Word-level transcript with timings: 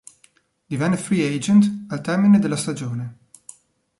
Divenne 0.71 0.97
free 0.97 1.21
agent 1.31 1.85
al 1.91 2.01
termine 2.01 2.39
della 2.39 2.55
stagione. 2.55 3.17